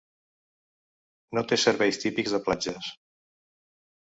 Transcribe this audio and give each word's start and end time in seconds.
No 1.39 1.43
té 1.51 1.59
serveis 1.65 2.01
típics 2.05 2.35
de 2.37 2.41
platges. 2.49 2.89